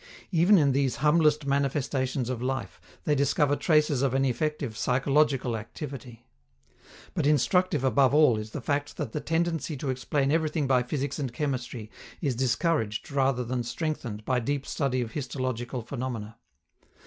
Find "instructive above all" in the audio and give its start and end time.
7.27-8.35